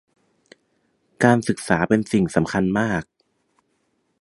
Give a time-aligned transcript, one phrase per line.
[1.23, 3.03] การศึกษาเป็นสิ่งสำคัญมาก